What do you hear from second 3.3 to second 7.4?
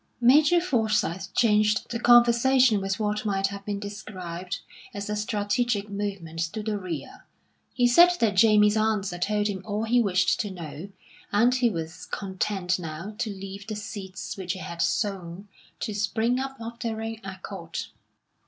have been described as a strategic movement to the rear.